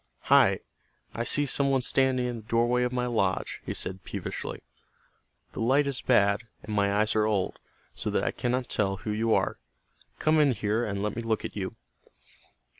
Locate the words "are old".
7.15-7.59